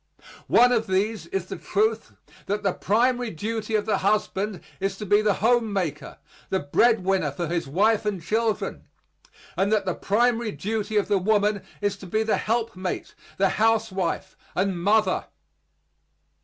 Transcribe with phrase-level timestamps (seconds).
[0.47, 2.13] One of these is the truth
[2.47, 6.17] that the primary duty of the husband is to be the home maker,
[6.49, 8.85] the breadwinner for his wife and children,
[9.55, 14.35] and that the primary duty of the woman is to be the helpmate, the housewife,
[14.55, 15.25] and mother.